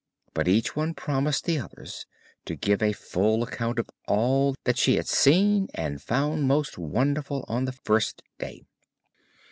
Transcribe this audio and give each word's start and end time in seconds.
But 0.33 0.47
each 0.47 0.75
one 0.75 0.95
promised 0.95 1.45
the 1.45 1.59
others 1.59 2.07
to 2.45 2.55
give 2.55 2.81
a 2.81 2.91
full 2.91 3.43
account 3.43 3.77
of 3.77 3.87
all 4.07 4.55
that 4.63 4.79
she 4.79 4.95
had 4.95 5.05
seen, 5.07 5.67
and 5.75 6.01
found 6.01 6.47
most 6.47 6.75
wonderful 6.75 7.45
on 7.47 7.65
the 7.65 7.71
first 7.73 8.23
day. 8.39 8.63